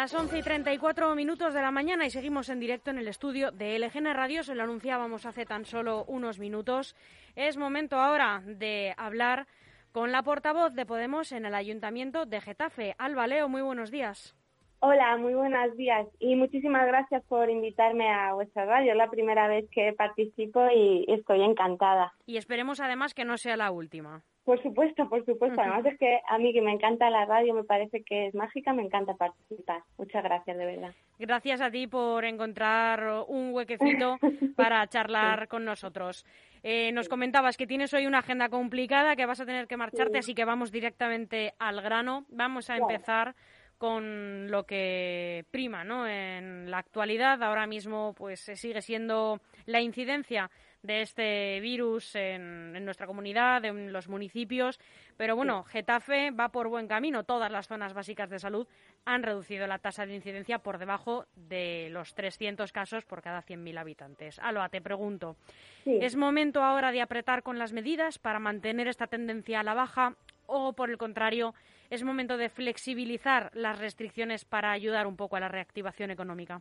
Las 0.00 0.14
11 0.14 0.38
y 0.38 0.42
34 0.42 1.12
minutos 1.16 1.52
de 1.52 1.60
la 1.60 1.72
mañana 1.72 2.06
y 2.06 2.10
seguimos 2.10 2.48
en 2.50 2.60
directo 2.60 2.92
en 2.92 2.98
el 2.98 3.08
estudio 3.08 3.50
de 3.50 3.76
LGN 3.80 4.14
Radio. 4.14 4.44
Se 4.44 4.54
lo 4.54 4.62
anunciábamos 4.62 5.26
hace 5.26 5.44
tan 5.44 5.64
solo 5.64 6.04
unos 6.04 6.38
minutos. 6.38 6.94
Es 7.34 7.56
momento 7.56 7.96
ahora 7.96 8.40
de 8.46 8.94
hablar 8.96 9.48
con 9.90 10.12
la 10.12 10.22
portavoz 10.22 10.72
de 10.72 10.86
Podemos 10.86 11.32
en 11.32 11.46
el 11.46 11.54
Ayuntamiento 11.56 12.26
de 12.26 12.40
Getafe. 12.40 12.94
Alba 12.96 13.26
Leo, 13.26 13.48
muy 13.48 13.60
buenos 13.60 13.90
días. 13.90 14.37
Hola, 14.80 15.16
muy 15.16 15.34
buenos 15.34 15.76
días 15.76 16.06
y 16.20 16.36
muchísimas 16.36 16.86
gracias 16.86 17.24
por 17.24 17.50
invitarme 17.50 18.08
a 18.08 18.32
vuestra 18.34 18.64
radio. 18.64 18.92
Es 18.92 18.96
la 18.96 19.10
primera 19.10 19.48
vez 19.48 19.68
que 19.72 19.92
participo 19.92 20.68
y 20.72 21.04
estoy 21.08 21.42
encantada. 21.42 22.12
Y 22.26 22.36
esperemos 22.36 22.78
además 22.78 23.12
que 23.12 23.24
no 23.24 23.36
sea 23.38 23.56
la 23.56 23.72
última. 23.72 24.22
Por 24.44 24.62
supuesto, 24.62 25.08
por 25.08 25.24
supuesto. 25.26 25.60
Además 25.60 25.84
es 25.84 25.98
que 25.98 26.20
a 26.28 26.38
mí 26.38 26.52
que 26.52 26.62
me 26.62 26.72
encanta 26.72 27.10
la 27.10 27.26
radio, 27.26 27.54
me 27.54 27.64
parece 27.64 28.04
que 28.04 28.28
es 28.28 28.34
mágica, 28.36 28.72
me 28.72 28.82
encanta 28.82 29.14
participar. 29.14 29.82
Muchas 29.98 30.22
gracias, 30.22 30.56
de 30.56 30.64
verdad. 30.64 30.94
Gracias 31.18 31.60
a 31.60 31.70
ti 31.72 31.88
por 31.88 32.24
encontrar 32.24 33.24
un 33.26 33.52
huequecito 33.52 34.16
para 34.56 34.86
charlar 34.86 35.48
con 35.48 35.64
nosotros. 35.64 36.24
Eh, 36.62 36.92
nos 36.92 37.08
comentabas 37.08 37.56
que 37.56 37.66
tienes 37.66 37.92
hoy 37.94 38.06
una 38.06 38.20
agenda 38.20 38.48
complicada, 38.48 39.16
que 39.16 39.26
vas 39.26 39.40
a 39.40 39.44
tener 39.44 39.66
que 39.66 39.76
marcharte, 39.76 40.18
así 40.18 40.34
que 40.34 40.44
vamos 40.44 40.70
directamente 40.70 41.52
al 41.58 41.82
grano. 41.82 42.24
Vamos 42.30 42.70
a 42.70 42.76
empezar 42.76 43.34
con 43.78 44.50
lo 44.50 44.64
que 44.64 45.44
prima 45.50 45.84
¿no? 45.84 46.06
en 46.06 46.70
la 46.70 46.78
actualidad. 46.78 47.42
Ahora 47.42 47.66
mismo 47.66 48.14
pues 48.16 48.40
sigue 48.40 48.82
siendo 48.82 49.40
la 49.66 49.80
incidencia 49.80 50.50
de 50.82 51.02
este 51.02 51.60
virus 51.60 52.14
en, 52.14 52.84
nuestra 52.84 53.06
comunidad, 53.06 53.64
en 53.64 53.92
los 53.92 54.08
municipios. 54.08 54.78
Pero 55.16 55.34
bueno, 55.34 55.64
Getafe 55.64 56.30
va 56.30 56.50
por 56.50 56.68
buen 56.68 56.86
camino. 56.86 57.24
Todas 57.24 57.50
las 57.50 57.66
zonas 57.66 57.94
básicas 57.94 58.30
de 58.30 58.38
salud 58.38 58.66
han 59.04 59.22
reducido 59.22 59.66
la 59.66 59.78
tasa 59.78 60.06
de 60.06 60.14
incidencia 60.14 60.58
por 60.60 60.78
debajo 60.78 61.26
de 61.34 61.88
los 61.90 62.14
300 62.14 62.72
casos 62.72 63.04
por 63.04 63.22
cada 63.22 63.42
100.000 63.42 63.78
habitantes. 63.78 64.38
Aloa, 64.38 64.68
te 64.68 64.80
pregunto, 64.80 65.36
¿es 65.84 66.16
momento 66.16 66.62
ahora 66.62 66.92
de 66.92 67.00
apretar 67.00 67.42
con 67.42 67.58
las 67.58 67.72
medidas 67.72 68.18
para 68.18 68.38
mantener 68.38 68.88
esta 68.88 69.06
tendencia 69.06 69.60
a 69.60 69.64
la 69.64 69.74
baja 69.74 70.16
o, 70.46 70.72
por 70.72 70.90
el 70.90 70.96
contrario, 70.96 71.54
es 71.90 72.04
momento 72.04 72.36
de 72.36 72.48
flexibilizar 72.48 73.50
las 73.54 73.78
restricciones 73.78 74.44
para 74.44 74.72
ayudar 74.72 75.06
un 75.06 75.16
poco 75.16 75.36
a 75.36 75.40
la 75.40 75.48
reactivación 75.48 76.10
económica? 76.10 76.60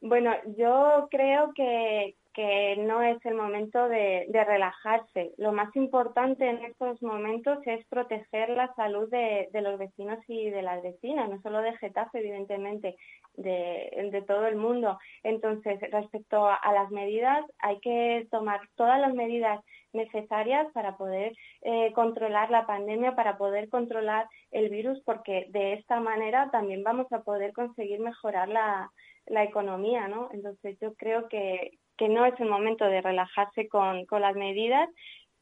Bueno, 0.00 0.34
yo 0.56 1.08
creo 1.10 1.52
que, 1.54 2.16
que 2.32 2.76
no 2.76 3.02
es 3.02 3.24
el 3.26 3.34
momento 3.34 3.88
de, 3.88 4.26
relajarse. 4.32 5.32
Lo 5.36 5.52
más 5.52 5.74
importante 5.76 6.48
en 6.48 6.64
estos 6.64 7.02
momentos 7.02 7.58
es 7.66 7.84
proteger 7.86 8.50
la 8.50 8.72
salud 8.74 9.10
de, 9.10 9.48
los 9.52 9.78
vecinos 9.78 10.18
y 10.28 10.50
de 10.50 10.62
las 10.62 10.82
vecinas, 10.82 11.28
no 11.28 11.40
solo 11.42 11.60
de 11.60 11.76
Getafe, 11.78 12.20
evidentemente, 12.20 12.96
de, 13.34 14.24
todo 14.26 14.46
el 14.46 14.56
mundo. 14.56 14.98
Entonces, 15.22 15.80
respecto 15.90 16.46
a, 16.46 16.72
las 16.72 16.90
medidas, 16.90 17.44
hay 17.58 17.80
que 17.80 18.26
tomar 18.30 18.60
todas 18.76 19.00
las 19.00 19.14
medidas 19.14 19.60
necesarias 19.92 20.68
para 20.72 20.96
poder 20.96 21.32
eh, 21.62 21.92
controlar 21.94 22.50
la 22.50 22.64
pandemia, 22.66 23.16
para 23.16 23.36
poder 23.38 23.68
controlar 23.68 24.28
el 24.52 24.68
virus, 24.70 25.02
porque 25.04 25.46
de 25.50 25.72
esta 25.74 25.98
manera 25.98 26.48
también 26.52 26.84
vamos 26.84 27.12
a 27.12 27.22
poder 27.22 27.52
conseguir 27.52 27.98
mejorar 27.98 28.48
la, 28.48 28.90
la 29.26 29.44
economía, 29.44 30.08
¿no? 30.08 30.28
Entonces 30.32 30.76
yo 30.80 30.94
creo 30.94 31.28
que, 31.28 31.78
que 32.00 32.08
no 32.08 32.24
es 32.24 32.32
el 32.40 32.48
momento 32.48 32.86
de 32.86 33.02
relajarse 33.02 33.68
con, 33.68 34.06
con 34.06 34.22
las 34.22 34.34
medidas 34.34 34.88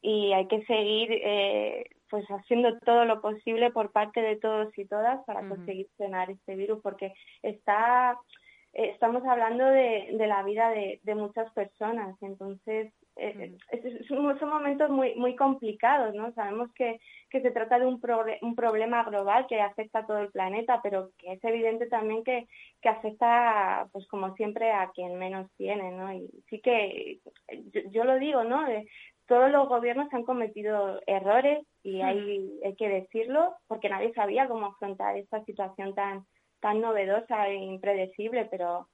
y 0.01 0.33
hay 0.33 0.45
que 0.47 0.61
seguir 0.65 1.09
eh, 1.09 1.85
pues 2.09 2.25
haciendo 2.27 2.77
todo 2.79 3.05
lo 3.05 3.21
posible 3.21 3.71
por 3.71 3.93
parte 3.93 4.21
de 4.21 4.35
todos 4.35 4.77
y 4.77 4.83
todas 4.83 5.23
para 5.25 5.47
conseguir 5.47 5.87
frenar 5.95 6.29
este 6.29 6.57
virus 6.57 6.81
porque 6.83 7.13
está 7.43 8.17
eh, 8.73 8.91
estamos 8.91 9.23
hablando 9.25 9.65
de, 9.65 10.09
de 10.13 10.27
la 10.27 10.43
vida 10.43 10.69
de, 10.69 10.99
de 11.03 11.15
muchas 11.15 11.51
personas 11.53 12.15
entonces 12.21 12.93
eh, 13.19 13.57
son, 14.07 14.49
momentos 14.49 14.89
muy 14.89 15.13
muy 15.15 15.35
complicados, 15.35 16.15
¿no? 16.15 16.31
Sabemos 16.33 16.71
que, 16.73 16.99
que 17.29 17.41
se 17.41 17.51
trata 17.51 17.77
de 17.77 17.85
un, 17.85 17.99
un 18.41 18.55
problema 18.55 19.03
global 19.03 19.45
que 19.47 19.59
afecta 19.59 19.99
a 19.99 20.05
todo 20.05 20.19
el 20.19 20.31
planeta, 20.31 20.79
pero 20.81 21.11
que 21.17 21.33
es 21.33 21.43
evidente 21.43 21.87
también 21.87 22.23
que, 22.23 22.47
que 22.81 22.89
afecta, 22.89 23.89
pues 23.91 24.07
como 24.07 24.33
siempre, 24.35 24.71
a 24.71 24.89
quien 24.91 25.17
menos 25.17 25.51
tiene, 25.57 25.91
¿no? 25.91 26.13
Y 26.13 26.29
sí 26.49 26.61
que 26.61 27.19
yo, 27.91 28.05
lo 28.05 28.17
digo, 28.19 28.43
¿no? 28.43 28.65
todos 29.27 29.51
los 29.51 29.69
gobiernos 29.69 30.11
han 30.11 30.23
cometido 30.23 30.99
errores 31.05 31.59
y 31.83 32.01
hay, 32.01 32.51
hay 32.65 32.75
que 32.75 32.89
decirlo, 32.89 33.53
porque 33.67 33.87
nadie 33.87 34.11
sabía 34.13 34.47
cómo 34.47 34.65
afrontar 34.65 35.17
esta 35.17 35.43
situación 35.45 35.93
tan 35.93 36.25
tan 36.59 36.81
novedosa 36.81 37.47
e 37.47 37.55
impredecible, 37.55 38.45
pero 38.45 38.87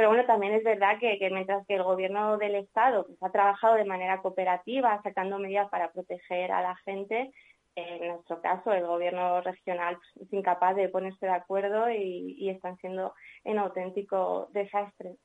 pero 0.00 0.08
bueno, 0.08 0.24
también 0.24 0.54
es 0.54 0.64
verdad 0.64 0.98
que, 0.98 1.18
mientras 1.30 1.66
que 1.66 1.74
el 1.74 1.82
gobierno 1.82 2.38
del 2.38 2.54
Estado 2.54 3.04
pues, 3.06 3.18
ha 3.22 3.30
trabajado 3.30 3.74
de 3.74 3.84
manera 3.84 4.22
cooperativa, 4.22 4.98
sacando 5.02 5.38
medidas 5.38 5.68
para 5.68 5.92
proteger 5.92 6.52
a 6.52 6.62
la 6.62 6.74
gente, 6.86 7.30
en 7.76 8.08
nuestro 8.08 8.40
caso 8.40 8.72
el 8.72 8.86
gobierno 8.86 9.42
regional 9.42 9.96
pues, 9.96 10.26
es 10.26 10.32
incapaz 10.32 10.74
de 10.76 10.88
ponerse 10.88 11.26
de 11.26 11.32
acuerdo 11.32 11.90
y, 11.90 12.48
están 12.48 12.78
siendo 12.78 13.14
en 13.44 13.58
auténtico 13.58 14.48
desastre. 14.52 15.16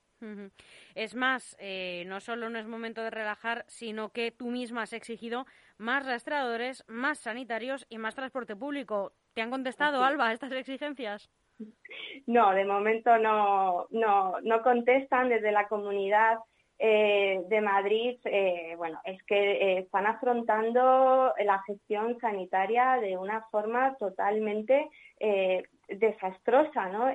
Es 0.96 1.16
más, 1.16 1.56
eh, 1.60 2.04
no 2.08 2.20
solo 2.20 2.50
no 2.50 2.60
es 2.60 2.66
momento 2.66 3.02
de 3.02 3.12
relajar, 3.12 3.64
sino 3.68 4.10
que 4.10 4.32
tú 4.32 4.48
misma 4.48 4.82
has 4.82 4.92
exigido 4.94 5.46
más 5.78 6.06
rastreadores, 6.06 6.84
más 6.88 7.20
sanitarios 7.20 7.86
y 7.90 7.98
más 7.98 8.16
transporte 8.16 8.58
público. 8.58 9.14
¿Te 9.34 9.42
han 9.42 9.52
contestado, 9.52 10.04
Alba, 10.04 10.34
estas 10.34 10.52
exigencias? 10.52 11.30
No, 12.28 12.52
de 12.52 12.66
momento 12.66 13.18
no, 13.18 13.88
no, 13.92 14.40
no 14.42 14.62
contestan 14.62 15.30
desde 15.30 15.52
la 15.52 15.68
comunidad 15.68 16.40
eh, 16.78 17.42
de 17.48 17.62
Madrid. 17.62 18.18
Eh, 18.26 18.74
bueno, 18.78 19.00
es 19.06 19.22
que 19.24 19.36
eh, 19.36 19.78
están 19.80 20.06
afrontando 20.06 21.34
la 21.44 21.62
gestión 21.66 22.20
sanitaria 22.20 22.98
de 23.02 23.18
una 23.18 23.42
forma 23.50 23.96
totalmente 23.98 24.90
desastrosa, 25.88 26.90
¿no? 26.90 27.08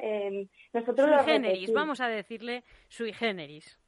nosotros 0.73 1.11
sui 1.11 1.33
generis, 1.33 1.73
vamos 1.73 2.01
a 2.01 2.09
decirle 2.09 2.63
sui 2.89 3.13
generis. 3.13 3.79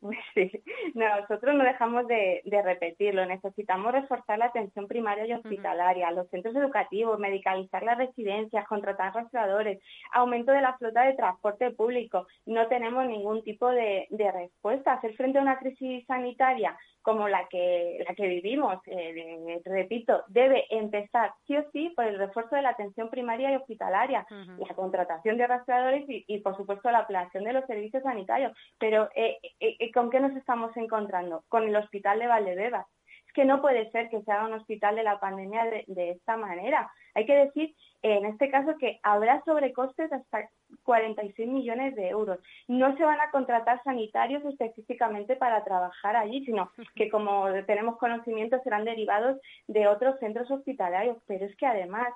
Pues 0.00 0.18
sí, 0.34 0.50
nosotros 0.94 1.54
no 1.54 1.64
dejamos 1.64 2.06
de, 2.06 2.42
repetirlo. 2.64 3.24
Necesitamos 3.26 3.92
reforzar 3.92 4.38
la 4.38 4.46
atención 4.46 4.86
primaria 4.86 5.26
y 5.26 5.32
hospitalaria, 5.32 6.10
los 6.10 6.28
centros 6.30 6.54
educativos, 6.54 7.18
medicalizar 7.18 7.82
las 7.82 7.98
residencias, 7.98 8.66
contratar 8.66 9.14
rastreadores, 9.14 9.80
aumento 10.12 10.52
de 10.52 10.62
la 10.62 10.76
flota 10.76 11.02
de 11.02 11.14
transporte 11.14 11.70
público. 11.70 12.26
No 12.46 12.66
tenemos 12.68 13.06
ningún 13.06 13.42
tipo 13.42 13.68
de, 13.68 14.06
de 14.10 14.32
respuesta. 14.32 14.94
Hacer 14.94 15.14
frente 15.16 15.38
a 15.38 15.42
una 15.42 15.58
crisis 15.58 16.04
sanitaria 16.06 16.76
como 17.02 17.28
la 17.28 17.46
que, 17.48 18.04
la 18.06 18.14
que 18.14 18.26
vivimos, 18.26 18.78
eh, 18.86 19.60
repito, 19.64 20.24
debe 20.28 20.64
empezar 20.70 21.32
sí 21.46 21.56
o 21.56 21.64
sí 21.72 21.92
por 21.96 22.04
el 22.04 22.18
refuerzo 22.18 22.56
de 22.56 22.62
la 22.62 22.70
atención 22.70 23.08
primaria 23.08 23.52
y 23.52 23.56
hospitalaria, 23.56 24.26
la 24.28 24.74
contratación 24.74 25.38
de 25.38 25.46
rastreadores 25.46 26.04
y, 26.06 26.38
por 26.40 26.56
supuesto, 26.56 26.90
la 26.90 27.00
ampliación 27.00 27.44
de 27.44 27.52
los 27.52 27.66
servicios 27.66 28.02
sanitarios. 28.02 28.52
Pero, 28.78 29.08
eh, 29.14 29.38
eh, 29.60 29.92
¿con 29.92 30.10
qué 30.10 30.20
nos 30.20 30.36
estamos 30.36 30.76
encontrando? 30.76 31.44
Con 31.48 31.66
el 31.66 31.76
hospital 31.76 32.18
de 32.18 32.26
Valdebebas. 32.26 32.86
Es 33.26 33.32
que 33.32 33.44
no 33.44 33.60
puede 33.60 33.90
ser 33.90 34.08
que 34.08 34.22
se 34.22 34.32
haga 34.32 34.46
un 34.46 34.54
hospital 34.54 34.96
de 34.96 35.02
la 35.02 35.20
pandemia 35.20 35.64
de 35.86 36.10
esta 36.10 36.36
manera. 36.36 36.90
Hay 37.14 37.26
que 37.26 37.36
decir 37.36 37.74
en 38.02 38.26
este 38.26 38.50
caso 38.50 38.76
que 38.78 39.00
habrá 39.02 39.42
sobrecostes 39.44 40.12
hasta 40.12 40.48
46 40.84 41.48
millones 41.48 41.94
de 41.96 42.08
euros. 42.08 42.38
No 42.68 42.96
se 42.96 43.04
van 43.04 43.20
a 43.20 43.30
contratar 43.30 43.82
sanitarios 43.82 44.44
específicamente 44.44 45.36
para 45.36 45.64
trabajar 45.64 46.16
allí, 46.16 46.44
sino 46.44 46.70
que 46.94 47.10
como 47.10 47.46
tenemos 47.66 47.98
conocimiento 47.98 48.60
serán 48.62 48.84
derivados 48.84 49.40
de 49.66 49.88
otros 49.88 50.18
centros 50.20 50.50
hospitalarios. 50.50 51.16
Pero 51.26 51.46
es 51.46 51.56
que 51.56 51.66
además 51.66 52.08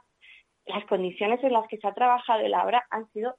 las 0.67 0.85
condiciones 0.87 1.43
en 1.43 1.53
las 1.53 1.67
que 1.67 1.79
se 1.79 1.89
ha 1.89 1.95
trabajado 1.95 2.41
el 2.41 2.55
obra 2.55 2.87
han 2.91 3.11
sido 3.13 3.35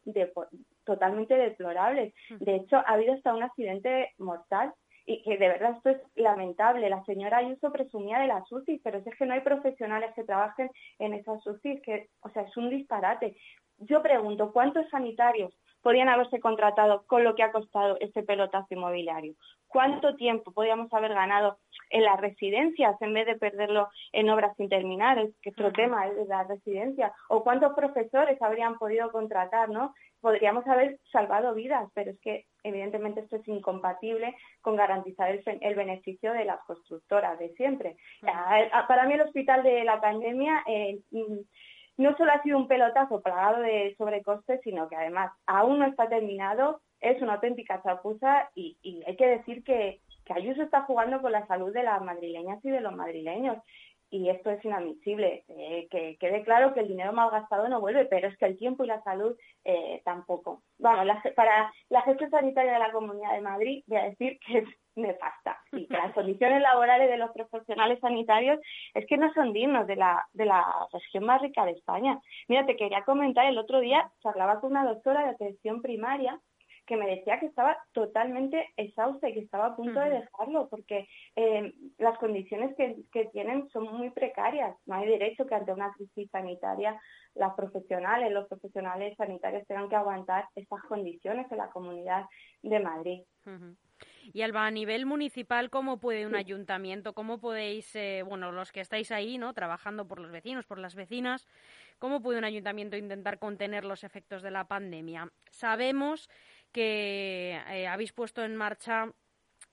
totalmente 0.84 1.36
deplorables. 1.36 2.14
De 2.40 2.56
hecho, 2.56 2.78
ha 2.78 2.94
habido 2.94 3.14
hasta 3.14 3.34
un 3.34 3.44
accidente 3.44 4.12
mortal 4.18 4.74
y 5.06 5.22
que 5.22 5.38
de 5.38 5.48
verdad 5.48 5.76
esto 5.78 5.90
es 5.90 6.02
lamentable. 6.16 6.90
La 6.90 7.04
señora 7.06 7.38
Ayuso 7.38 7.72
presumía 7.72 8.20
de 8.20 8.28
las 8.28 8.50
UCI, 8.52 8.80
pero 8.80 9.00
es 9.00 9.16
que 9.18 9.26
no 9.26 9.34
hay 9.34 9.42
profesionales 9.42 10.12
que 10.16 10.24
trabajen 10.24 10.70
en 11.00 11.14
esas 11.14 11.46
UCI, 11.46 11.82
que, 11.82 12.10
o 12.22 12.30
sea, 12.30 12.44
es 12.44 12.56
un 12.58 12.70
disparate. 12.70 13.36
Yo 13.80 14.02
pregunto, 14.02 14.52
¿cuántos 14.54 14.88
sanitarios 14.90 15.54
podrían 15.82 16.08
haberse 16.08 16.40
contratado 16.40 17.04
con 17.08 17.24
lo 17.24 17.36
que 17.36 17.44
ha 17.44 17.52
costado 17.52 17.98
este 18.00 18.24
pelotazo 18.24 18.68
inmobiliario? 18.72 19.36
¿Cuánto 19.74 20.16
tiempo 20.16 20.52
podríamos 20.52 20.94
haber 20.94 21.16
ganado 21.16 21.58
en 21.90 22.04
las 22.04 22.22
residencias 22.22 22.96
en 23.02 23.14
vez 23.14 23.26
de 23.26 23.36
perderlo 23.36 23.90
en 24.12 24.30
obras 24.30 24.56
sin 24.56 24.70
terminar? 24.70 25.18
Es 25.18 25.36
que 25.42 25.50
otro 25.50 25.72
tema 25.74 26.08
es 26.08 26.28
la 26.28 26.44
residencia. 26.44 27.12
¿O 27.28 27.44
cuántos 27.44 27.74
profesores 27.74 28.40
habrían 28.40 28.78
podido 28.78 29.12
contratar, 29.12 29.70
no? 29.70 29.96
Podríamos 30.22 30.66
haber 30.68 31.00
salvado 31.12 31.56
vidas, 31.56 31.90
pero 31.96 32.12
es 32.12 32.20
que 32.22 32.46
evidentemente 32.64 33.22
esto 33.22 33.38
es 33.38 33.48
incompatible 33.48 34.36
con 34.62 34.76
garantizar 34.76 35.30
el, 35.32 35.76
beneficio 35.76 36.34
de 36.34 36.46
las 36.46 36.64
constructoras 36.66 37.40
de 37.40 37.50
siempre. 37.54 37.98
Para 38.88 39.06
mí 39.06 39.16
el 39.16 39.22
hospital 39.22 39.64
de 39.64 39.84
la 39.84 40.00
pandemia 40.00 40.64
eh, 40.68 41.00
no 41.98 42.16
solo 42.16 42.32
ha 42.32 42.42
sido 42.42 42.58
un 42.58 42.68
pelotazo 42.68 43.22
plagado 43.22 43.62
de 43.62 43.96
sobrecostes, 43.98 44.62
sino 44.64 44.88
que 44.88 44.96
además 44.96 45.32
aún 45.46 45.80
no 45.80 45.86
está 45.86 46.08
terminado, 46.08 46.82
es 47.04 47.22
una 47.22 47.34
auténtica 47.34 47.82
chapuza 47.84 48.50
y, 48.56 48.78
y 48.82 49.04
hay 49.06 49.16
que 49.16 49.28
decir 49.28 49.64
que, 49.64 50.00
que 50.26 50.34
Ayuso 50.34 50.64
está 50.64 50.84
jugando 50.84 51.22
con 51.22 51.32
la 51.32 51.46
salud 51.48 51.74
de 51.74 51.84
las 51.84 52.02
madrileñas 52.02 52.64
y 52.64 52.70
de 52.70 52.82
los 52.82 52.96
madrileños 52.96 53.58
y 54.14 54.30
esto 54.30 54.52
es 54.52 54.64
inadmisible. 54.64 55.44
Eh, 55.48 55.88
que 55.90 56.18
quede 56.20 56.44
claro 56.44 56.74
que 56.74 56.82
el 56.82 56.88
dinero 56.88 57.14
mal 57.14 57.32
gastado 57.32 57.68
no 57.68 57.82
vuelve, 57.82 58.06
pero 58.06 58.28
es 58.28 58.38
que 58.38 58.46
el 58.46 58.60
tiempo 58.60 58.84
y 58.84 58.88
la 58.88 59.02
salud 59.02 59.36
eh, 59.66 60.04
tampoco. 60.06 60.62
Bueno, 60.78 61.04
para 61.36 61.74
la 61.90 62.02
gestión 62.04 62.30
sanitaria 62.30 62.74
de 62.74 62.80
la 62.80 62.92
Comunidad 62.92 63.34
de 63.34 63.42
Madrid 63.42 63.84
voy 63.88 63.98
a 63.98 64.10
decir 64.10 64.38
que 64.46 64.60
es 64.60 64.66
nefasta 64.96 65.58
y 65.72 65.88
que 65.88 65.98
las 65.98 66.14
condiciones 66.14 66.62
laborales 66.62 67.10
de 67.10 67.18
los 67.18 67.32
profesionales 67.32 68.00
sanitarios 68.02 68.60
es 68.94 69.08
que 69.08 69.18
no 69.18 69.34
son 69.34 69.52
dignos 69.52 69.88
de 69.88 69.96
la, 69.96 70.28
de 70.34 70.46
la 70.46 70.64
región 70.94 71.26
más 71.26 71.42
rica 71.42 71.66
de 71.66 71.72
España. 71.72 72.20
Mira, 72.48 72.68
te 72.68 72.76
quería 72.76 73.04
comentar, 73.06 73.48
el 73.48 73.58
otro 73.58 73.80
día 73.80 74.12
charlaba 74.22 74.60
con 74.60 74.72
una 74.72 74.86
doctora 74.86 75.24
de 75.24 75.32
atención 75.32 75.82
primaria 75.82 76.40
que 76.86 76.98
me 76.98 77.08
decía 77.08 77.40
que 77.40 77.46
estaba 77.46 77.78
totalmente 77.94 78.70
exhausta 78.76 79.30
y 79.30 79.34
que 79.34 79.40
estaba 79.40 79.68
a 79.68 79.76
punto 79.76 80.00
de 80.00 80.10
dejarlo 80.10 80.68
porque 80.70 81.08
eh, 81.36 81.74
las 81.98 82.18
condiciones 82.18 82.76
que, 82.76 82.98
que, 83.12 83.26
tienen 83.26 83.70
son 83.70 83.84
muy 83.96 84.10
precarias. 84.10 84.76
No 84.86 84.96
hay 84.96 85.08
derecho 85.08 85.46
que 85.46 85.56
ante 85.56 85.72
una 85.72 85.94
crisis 85.94 86.30
sanitaria 86.32 87.00
las 87.36 87.54
profesionales, 87.56 88.32
los 88.32 88.48
profesionales 88.48 89.16
sanitarios 89.18 89.66
tengan 89.68 89.90
que 89.90 89.96
aguantar 89.96 90.46
estas 90.56 90.82
condiciones 90.84 91.52
en 91.52 91.58
la 91.58 91.70
comunidad 91.70 92.26
de 92.62 92.80
Madrid. 92.80 93.22
Y 94.34 94.42
Alba, 94.42 94.66
a 94.66 94.72
nivel 94.72 95.06
municipal, 95.06 95.70
¿cómo 95.70 96.00
puede 96.00 96.26
un 96.26 96.36
ayuntamiento, 96.36 97.14
cómo 97.14 97.40
podéis, 97.40 97.96
eh, 97.96 98.24
bueno, 98.26 98.52
los 98.52 98.72
que 98.72 98.82
estáis 98.82 99.12
ahí, 99.12 99.38
¿no? 99.38 99.54
Trabajando 99.54 100.08
por 100.08 100.20
los 100.20 100.32
vecinos, 100.32 100.66
por 100.66 100.80
las 100.80 100.96
vecinas, 100.96 101.48
¿cómo 102.00 102.22
puede 102.22 102.40
un 102.40 102.46
ayuntamiento 102.46 102.96
intentar 102.96 103.38
contener 103.40 103.84
los 103.84 104.04
efectos 104.04 104.42
de 104.42 104.52
la 104.52 104.68
pandemia? 104.68 105.32
Sabemos 105.52 106.30
que 106.74 107.58
eh, 107.70 107.88
habéis 107.88 108.12
puesto 108.12 108.44
en 108.44 108.56
marcha 108.56 109.08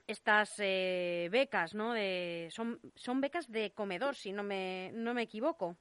estas 0.07 0.55
eh, 0.59 1.29
becas, 1.31 1.75
¿no? 1.75 1.93
De, 1.93 2.49
son, 2.51 2.79
son 2.95 3.21
becas 3.21 3.51
de 3.51 3.73
comedor, 3.73 4.15
si 4.15 4.33
no 4.33 4.43
me, 4.43 4.91
no 4.93 5.15
me 5.15 5.23
equivoco. 5.23 5.77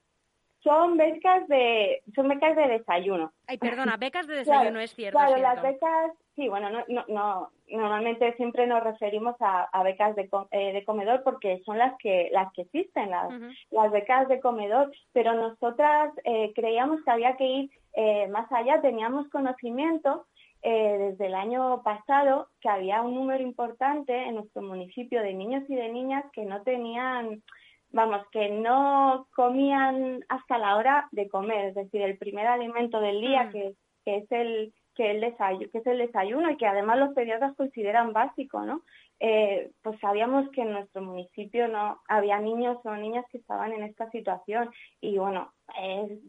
Son 0.62 0.98
becas 0.98 1.48
de 1.48 2.02
son 2.14 2.28
becas 2.28 2.54
de 2.54 2.68
desayuno. 2.68 3.32
Ay, 3.46 3.56
perdona, 3.56 3.96
becas 3.96 4.26
de 4.26 4.34
desayuno 4.44 4.78
es 4.80 4.94
cierto. 4.94 5.18
Claro, 5.18 5.38
las 5.38 5.62
becas, 5.62 6.12
sí, 6.36 6.48
bueno, 6.48 6.68
no, 6.70 6.84
no, 6.88 7.04
no, 7.08 7.50
normalmente 7.68 8.34
siempre 8.36 8.66
nos 8.66 8.84
referimos 8.84 9.36
a, 9.40 9.62
a 9.72 9.82
becas 9.82 10.14
de, 10.16 10.28
eh, 10.50 10.72
de, 10.72 10.84
comedor 10.84 11.22
porque 11.22 11.62
son 11.64 11.78
las 11.78 11.96
que 11.98 12.28
las 12.32 12.52
que 12.52 12.62
existen, 12.62 13.10
las, 13.10 13.30
las 13.70 13.90
becas 13.90 14.28
de 14.28 14.40
comedor. 14.40 14.92
Pero 15.12 15.32
nosotras 15.32 16.12
eh, 16.24 16.52
creíamos 16.54 17.02
que 17.04 17.10
había 17.10 17.36
que 17.36 17.46
ir 17.46 17.70
eh, 17.94 18.28
más 18.28 18.50
allá, 18.52 18.82
teníamos 18.82 19.28
conocimiento 19.30 20.26
eh, 20.62 20.98
desde 20.98 21.26
el 21.26 21.34
año 21.34 21.82
pasado 21.82 22.48
que 22.60 22.68
había 22.68 23.00
un 23.00 23.14
número 23.14 23.42
importante 23.42 24.14
en 24.14 24.34
nuestro 24.34 24.62
municipio 24.62 25.22
de 25.22 25.32
niños 25.32 25.64
y 25.68 25.74
de 25.74 25.90
niñas 25.90 26.24
que 26.32 26.44
no 26.44 26.62
tenían, 26.62 27.42
vamos, 27.90 28.26
que 28.30 28.50
no 28.50 29.26
comían 29.34 30.24
hasta 30.28 30.58
la 30.58 30.76
hora 30.76 31.08
de 31.12 31.28
comer, 31.28 31.68
es 31.68 31.74
decir, 31.74 32.02
el 32.02 32.18
primer 32.18 32.46
alimento 32.46 33.00
del 33.00 33.20
día, 33.20 33.44
mm. 33.44 33.52
que, 33.52 33.74
que, 34.04 34.16
es 34.18 34.32
el 34.32 34.74
que, 35.00 35.10
el 35.10 35.20
desayuno, 35.20 35.70
que 35.72 35.78
es 35.78 35.86
el 35.86 35.98
desayuno 35.98 36.50
y 36.50 36.56
que 36.58 36.66
además 36.66 36.98
los 36.98 37.14
pediatras 37.14 37.56
consideran 37.56 38.12
básico, 38.12 38.60
¿no? 38.60 38.82
Eh, 39.18 39.70
pues 39.82 39.98
sabíamos 40.00 40.50
que 40.50 40.62
en 40.62 40.72
nuestro 40.72 41.02
municipio 41.02 41.68
no 41.68 42.00
había 42.08 42.38
niños 42.38 42.78
o 42.84 42.94
niñas 42.96 43.24
que 43.30 43.38
estaban 43.38 43.72
en 43.72 43.82
esta 43.82 44.10
situación 44.10 44.70
y 45.00 45.18
bueno, 45.18 45.52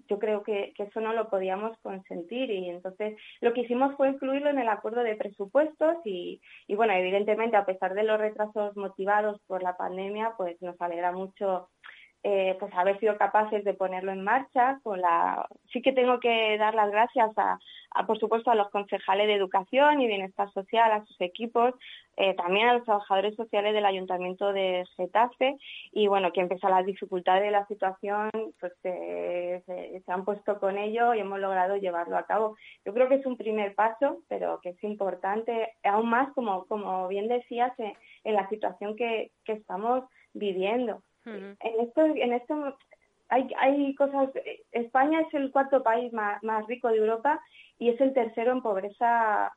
yo 0.07 0.19
creo 0.19 0.43
que, 0.43 0.73
eso 0.77 0.99
no 0.99 1.13
lo 1.13 1.29
podíamos 1.29 1.77
consentir 1.81 2.49
y 2.49 2.69
entonces 2.69 3.17
lo 3.39 3.53
que 3.53 3.61
hicimos 3.61 3.95
fue 3.95 4.09
incluirlo 4.09 4.49
en 4.49 4.59
el 4.59 4.67
acuerdo 4.69 5.03
de 5.03 5.15
presupuestos 5.15 5.97
y 6.05 6.41
bueno, 6.69 6.93
evidentemente 6.93 7.57
a 7.57 7.65
pesar 7.65 7.93
de 7.93 8.03
los 8.03 8.19
retrasos 8.19 8.75
motivados 8.75 9.39
por 9.47 9.63
la 9.63 9.77
pandemia, 9.77 10.33
pues 10.37 10.61
nos 10.61 10.79
alegra 10.81 11.11
mucho 11.11 11.69
eh, 12.23 12.55
pues 12.59 12.71
haber 12.75 12.99
sido 12.99 13.17
capaces 13.17 13.63
de 13.63 13.73
ponerlo 13.73 14.11
en 14.11 14.23
marcha. 14.23 14.79
Con 14.83 15.01
la... 15.01 15.47
Sí 15.71 15.81
que 15.81 15.91
tengo 15.91 16.19
que 16.19 16.57
dar 16.57 16.75
las 16.75 16.91
gracias, 16.91 17.31
a, 17.37 17.57
por 18.05 18.19
supuesto, 18.19 18.51
a 18.51 18.55
los 18.55 18.69
concejales 18.69 19.27
de 19.27 19.35
Educación 19.35 20.01
y 20.01 20.07
Bienestar 20.07 20.51
Social, 20.53 20.91
a 20.91 21.05
sus 21.05 21.19
equipos, 21.21 21.73
eh, 22.17 22.35
también 22.35 22.67
a 22.67 22.73
los 22.73 22.83
trabajadores 22.83 23.35
sociales 23.35 23.73
del 23.73 23.85
Ayuntamiento 23.85 24.53
de 24.53 24.85
Getafe 24.95 25.57
y, 25.91 26.07
bueno, 26.07 26.31
que 26.31 26.41
empezó 26.41 26.69
las 26.69 26.85
dificultades 26.85 27.43
de 27.43 27.51
la 27.51 27.65
situación, 27.67 28.29
pues 28.59 28.73
se, 28.81 29.63
se, 29.65 30.11
han 30.11 30.25
puesto 30.25 30.59
con 30.59 30.77
ello 30.77 31.13
y 31.13 31.19
hemos 31.19 31.39
logrado 31.39 31.77
llevarlo 31.77 32.17
a 32.17 32.25
cabo. 32.25 32.55
Yo 32.85 32.93
creo 32.93 33.09
que 33.09 33.15
es 33.15 33.25
un 33.25 33.37
primer 33.37 33.73
paso, 33.75 34.19
pero 34.27 34.59
que 34.61 34.69
es 34.69 34.83
importante, 34.83 35.73
aún 35.83 36.09
más, 36.09 36.31
como, 36.33 36.65
como 36.65 37.07
bien 37.07 37.27
decías, 37.27 37.71
en, 37.79 37.93
en 38.23 38.35
la 38.35 38.47
situación 38.49 38.95
que, 38.95 39.31
que 39.43 39.53
estamos 39.53 40.03
viviendo. 40.33 41.01
En 41.25 41.79
esto, 41.79 42.05
en 42.05 42.33
esto 42.33 42.77
hay, 43.29 43.47
hay 43.57 43.95
cosas. 43.95 44.29
España 44.71 45.21
es 45.21 45.33
el 45.33 45.51
cuarto 45.51 45.83
país 45.83 46.11
más, 46.13 46.41
más 46.43 46.65
rico 46.67 46.89
de 46.89 46.97
Europa 46.97 47.39
y 47.79 47.89
es 47.89 47.99
el 48.01 48.13
tercero 48.13 48.51
en 48.51 48.61
pobreza, 48.61 49.53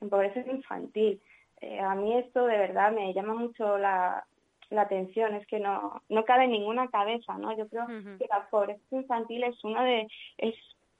en 0.00 0.10
pobreza 0.10 0.40
infantil. 0.40 1.20
Eh, 1.60 1.78
a 1.78 1.94
mí 1.94 2.16
esto 2.16 2.46
de 2.46 2.58
verdad 2.58 2.92
me 2.92 3.14
llama 3.14 3.34
mucho 3.34 3.78
la, 3.78 4.24
la 4.70 4.82
atención, 4.82 5.34
es 5.34 5.46
que 5.46 5.60
no, 5.60 6.02
no 6.08 6.24
cabe 6.24 6.44
en 6.44 6.52
ninguna 6.52 6.88
cabeza, 6.88 7.38
¿no? 7.38 7.56
Yo 7.56 7.68
creo 7.68 7.86
que 7.86 8.26
la 8.28 8.48
pobreza 8.50 8.82
infantil 8.90 9.44
es 9.44 9.62
uno 9.62 9.82
de, 9.82 10.08
es 10.38 10.54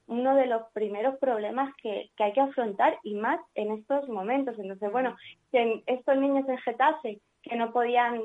uno 0.06 0.37
de 0.37 0.47
los 0.47 0.62
primeros 0.73 1.19
problemas 1.19 1.75
que, 1.76 2.11
que 2.17 2.25
hay 2.25 2.32
que 2.32 2.41
afrontar 2.41 2.99
y 3.03 3.14
más 3.14 3.41
en 3.55 3.73
estos 3.73 4.09
momentos. 4.09 4.59
Entonces, 4.59 4.93
bueno, 4.93 5.17
que 5.50 5.82
estos 5.87 6.17
niños 6.17 6.49
en 6.49 6.59
Getafe 6.59 7.19
que 7.43 7.56
no 7.56 7.73
podían 7.73 8.20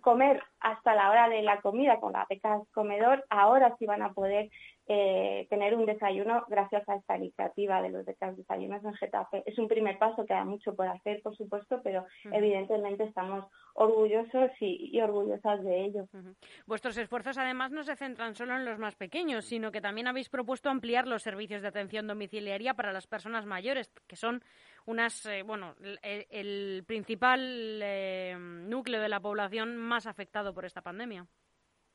comer 0.00 0.42
hasta 0.62 0.94
la 0.94 1.10
hora 1.10 1.28
de 1.28 1.42
la 1.42 1.60
comida 1.60 1.98
con 1.98 2.12
las 2.12 2.28
becas 2.28 2.62
comedor, 2.72 3.24
ahora 3.28 3.74
sí 3.78 3.86
van 3.86 4.02
a 4.02 4.12
poder 4.12 4.50
eh, 4.88 5.46
tener 5.48 5.76
un 5.76 5.86
desayuno 5.86 6.44
gracias 6.48 6.88
a 6.88 6.96
esta 6.96 7.16
iniciativa 7.16 7.80
de 7.80 7.90
los 7.90 8.04
becas 8.04 8.36
desayunos 8.36 8.84
en 8.84 8.94
Getafe. 8.94 9.42
Es 9.46 9.58
un 9.58 9.68
primer 9.68 9.96
paso, 9.98 10.26
queda 10.26 10.44
mucho 10.44 10.74
por 10.74 10.88
hacer, 10.88 11.22
por 11.22 11.36
supuesto, 11.36 11.80
pero 11.82 12.04
evidentemente 12.24 13.04
estamos 13.04 13.44
orgullosos 13.74 14.50
y, 14.60 15.00
orgullosas 15.00 15.62
de 15.64 15.84
ello. 15.84 16.08
Vuestros 16.66 16.98
esfuerzos 16.98 17.38
además 17.38 17.70
no 17.70 17.84
se 17.84 17.96
centran 17.96 18.34
solo 18.34 18.56
en 18.56 18.64
los 18.64 18.78
más 18.78 18.96
pequeños, 18.96 19.44
sino 19.44 19.70
que 19.72 19.80
también 19.80 20.08
habéis 20.08 20.28
propuesto 20.28 20.68
ampliar 20.68 21.06
los 21.06 21.22
servicios 21.22 21.62
de 21.62 21.68
atención 21.68 22.06
domiciliaria 22.06 22.74
para 22.74 22.92
las 22.92 23.06
personas 23.06 23.46
mayores, 23.46 23.90
que 24.06 24.16
son 24.16 24.42
unas, 24.84 25.24
eh, 25.26 25.42
bueno, 25.42 25.74
el, 26.02 26.84
principal 26.86 27.80
eh, 27.82 28.36
núcleo 28.36 29.00
de 29.00 29.08
la 29.08 29.20
población 29.20 29.76
más 29.76 30.06
afectado 30.06 30.51
por 30.52 30.64
esta 30.64 30.82
pandemia. 30.82 31.26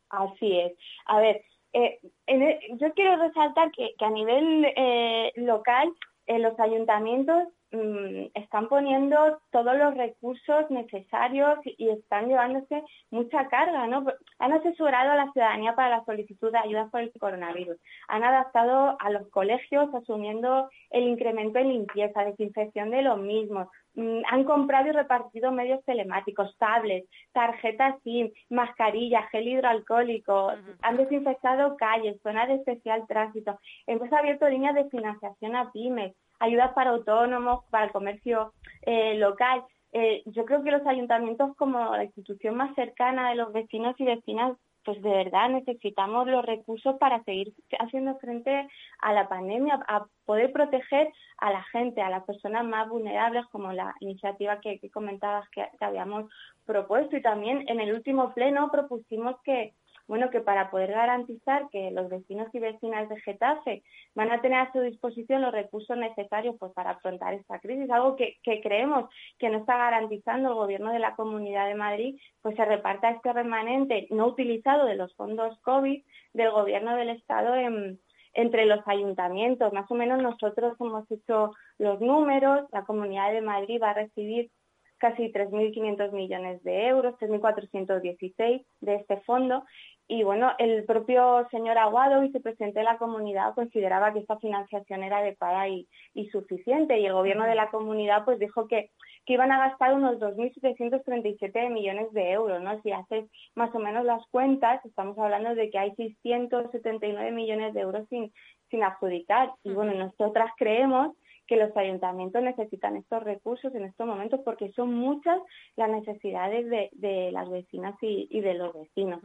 Así 0.10 0.60
es. 0.60 0.74
A 1.06 1.20
ver, 1.20 1.44
eh, 1.74 2.00
e, 2.28 2.60
yo 2.80 2.94
quiero 2.94 3.18
resaltar 3.18 3.72
que, 3.72 3.94
que 3.98 4.06
a 4.06 4.10
nivel 4.10 4.66
eh, 4.76 5.32
local, 5.36 5.92
eh, 6.26 6.40
los 6.40 6.60
ayuntamientos 6.60 7.48
mm, 7.72 8.32
están 8.34 8.68
poniendo 8.68 9.40
todos 9.52 9.78
los 9.78 9.96
recursos 9.96 10.70
necesarios 10.70 11.60
y, 11.64 11.90
están 11.90 12.28
llevándose 12.28 12.84
mucha 13.12 13.48
carga, 13.48 13.88
¿no? 13.88 14.06
Han 14.40 14.54
asesorado 14.54 15.12
a 15.12 15.16
la 15.16 15.32
ciudadanía 15.32 15.76
para 15.76 15.98
la 15.98 16.06
solicitud 16.06 16.52
de 16.52 16.60
ayuda 16.60 16.90
por 16.90 17.02
el 17.02 17.12
coronavirus. 17.20 17.78
Han 18.08 18.24
adaptado 18.24 18.98
a 19.00 19.10
los 19.10 19.28
colegios 19.30 19.94
asumiendo 19.94 20.70
el 20.90 21.04
incremento 21.04 21.60
en 21.60 21.70
limpieza, 21.70 22.26
desinfección 22.26 22.92
de 22.92 23.02
los 23.02 23.20
mismos, 23.20 23.68
Mm, 23.98 24.22
han 24.30 24.44
comprado 24.44 24.90
y 24.90 24.92
repartido 24.92 25.52
medios 25.52 25.84
telemáticos, 25.84 26.56
tablets, 26.60 27.10
tarjetas 27.34 28.00
SIM, 28.04 28.30
mascarillas, 28.48 29.28
gel 29.32 29.48
hidroalcohólico, 29.48 30.52
han 30.84 30.98
desinfectado 30.98 31.76
calles, 31.78 32.22
zonas 32.22 32.48
de 32.48 32.56
especial 32.56 33.08
tránsito, 33.08 33.60
hemos 33.88 34.14
abierto 34.14 34.48
líneas 34.48 34.76
de 34.76 34.88
financiación 34.92 35.56
a 35.56 35.72
pymes, 35.72 36.14
ayudas 36.40 36.74
para 36.74 36.92
autónomos, 36.92 37.66
para 37.70 37.86
el 37.86 37.92
comercio 37.92 38.54
eh, 38.84 39.16
local. 39.16 39.64
Eh, 39.94 40.24
yo 40.26 40.46
creo 40.46 40.64
que 40.64 40.72
los 40.72 40.86
ayuntamientos 40.86 41.56
como 41.56 41.96
la 41.96 42.04
institución 42.04 42.56
más 42.56 42.76
cercana 42.76 43.30
de 43.30 43.36
los 43.36 43.54
vecinos 43.54 43.96
y 44.00 44.06
vecinas 44.06 44.58
pues 44.88 45.02
de 45.02 45.10
verdad 45.10 45.50
necesitamos 45.50 46.28
los 46.28 46.46
recursos 46.46 46.96
para 46.98 47.22
seguir 47.26 47.52
haciendo 47.78 48.18
frente 48.20 48.70
a 49.00 49.12
la 49.12 49.28
pandemia, 49.28 49.84
a 49.86 50.06
poder 50.26 50.54
proteger 50.54 51.12
a 51.40 51.52
la 51.52 51.62
gente, 51.74 52.02
a 52.02 52.10
las 52.10 52.24
personas 52.24 52.64
más 52.64 52.88
vulnerables, 52.88 53.46
como 53.48 53.74
la 53.74 53.94
iniciativa 54.00 54.62
que, 54.62 54.80
comentabas 54.94 55.50
que 55.50 55.68
habíamos 55.82 56.32
propuesto. 56.66 57.18
Y 57.18 57.22
también 57.22 57.66
en 57.68 57.82
el 57.82 57.94
último 57.94 58.34
pleno 58.34 58.72
propusimos 58.72 59.36
que 59.44 59.74
bueno, 60.08 60.30
que 60.30 60.42
para 60.42 60.72
poder 60.72 60.92
garantizar 60.92 61.68
que 61.70 61.92
los 61.92 62.10
vecinos 62.10 62.48
y 62.54 62.60
vecinas 62.60 63.10
de 63.10 63.20
Getafe 63.20 63.84
van 64.16 64.32
a 64.32 64.42
tener 64.42 64.60
a 64.60 64.72
su 64.72 64.80
disposición 64.80 65.42
los 65.42 65.52
recursos 65.52 65.98
necesarios 65.98 66.56
pues, 66.60 66.72
para 66.74 66.92
afrontar 66.92 67.34
esta 67.34 67.60
crisis, 67.60 67.90
algo 67.90 68.16
que, 68.16 68.38
creemos 68.44 69.10
que 69.38 69.50
no 69.50 69.60
está 69.60 69.78
garantizando 69.78 70.50
el 70.50 70.56
Gobierno 70.56 70.92
de 70.92 71.00
la 71.00 71.16
Comunidad 71.16 71.68
de 71.68 71.76
Madrid, 71.76 72.20
pues 72.42 72.56
se 72.56 72.66
reparta 72.66 73.10
este 73.10 73.34
remanente 73.34 74.08
no 74.10 74.28
utilizado 74.28 74.86
de 74.86 74.96
los 74.96 75.14
fondos 75.16 75.60
COVID 75.62 76.04
del 76.34 76.52
Gobierno 76.52 76.96
del 76.96 77.10
Estado 77.10 77.56
en, 77.56 78.00
entre 78.34 78.66
los 78.66 78.80
ayuntamientos. 78.88 79.74
Más 79.74 79.90
o 79.92 79.96
menos 79.96 80.22
nosotros 80.22 80.78
hemos 80.80 81.10
hecho 81.12 81.52
los 81.78 82.00
números, 82.00 82.68
la 82.72 82.86
Comunidad 82.86 83.32
de 83.32 83.42
Madrid 83.42 83.82
va 83.82 83.92
a 83.92 83.96
recibir 83.96 84.50
casi 84.98 85.32
3.500 85.32 86.12
millones 86.12 86.64
de 86.64 86.88
euros, 86.88 87.16
3.416 87.20 88.66
de 88.82 88.96
este 88.96 89.18
fondo. 89.22 89.64
Y 90.10 90.24
bueno, 90.24 90.54
el 90.58 90.86
propio 90.86 91.46
señor 91.52 91.78
Aguado, 91.78 92.22
vicepresidente 92.22 92.80
de 92.80 92.86
la 92.86 92.98
comunidad, 92.98 93.54
consideraba 93.56 94.14
que 94.14 94.20
esta 94.20 94.40
financiación 94.40 95.04
era 95.04 95.18
adecuada 95.18 95.68
y, 95.68 95.88
y 96.14 96.30
suficiente. 96.30 96.98
Y 96.98 97.06
el 97.06 97.14
gobierno 97.14 97.46
de 97.46 97.56
la 97.56 97.70
comunidad 97.70 98.24
pues 98.24 98.40
dijo 98.40 98.68
que, 98.68 98.90
que 99.26 99.34
iban 99.34 99.52
a 99.52 99.60
gastar 99.68 99.94
unos 99.94 100.18
2.737 100.20 101.70
millones 101.70 102.12
de 102.14 102.32
euros. 102.32 102.62
¿no? 102.62 102.82
Si 102.84 102.92
haces 102.94 103.30
más 103.54 103.76
o 103.76 103.80
menos 103.80 104.06
las 104.06 104.26
cuentas, 104.28 104.84
estamos 104.86 105.18
hablando 105.20 105.54
de 105.56 105.70
que 105.70 105.78
hay 105.78 105.94
679 105.96 107.32
millones 107.32 107.74
de 107.74 107.82
euros 107.82 108.08
sin, 108.10 108.32
sin 108.70 108.84
adjudicar. 108.84 109.52
Y 109.64 109.74
bueno, 109.74 109.94
nosotras 109.94 110.52
creemos 110.58 111.18
que 111.48 111.56
los 111.56 111.76
ayuntamientos 111.76 112.44
necesitan 112.44 112.98
estos 112.98 113.24
recursos 113.24 113.74
en 113.74 113.86
estos 113.86 114.06
momentos 114.06 114.42
porque 114.44 114.72
son 114.74 114.94
muchas 114.94 115.40
las 115.76 115.90
necesidades 115.90 116.70
de, 116.70 116.90
de 116.94 117.32
las 117.32 117.50
vecinas 117.50 117.96
y, 118.02 118.28
y, 118.30 118.42
de 118.42 118.54
los 118.54 118.74
vecinos. 118.74 119.22